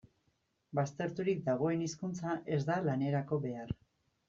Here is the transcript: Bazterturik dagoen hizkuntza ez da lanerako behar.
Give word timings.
Bazterturik 0.79 1.43
dagoen 1.51 1.85
hizkuntza 1.89 2.35
ez 2.57 2.61
da 2.73 2.81
lanerako 2.91 3.43
behar. 3.47 3.79